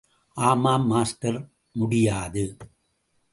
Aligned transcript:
ஆமாம் 0.37 0.85
மாஸ்டர், 0.85 1.37
முடியாது! 1.71 2.43